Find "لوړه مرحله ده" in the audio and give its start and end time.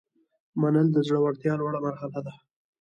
1.59-2.33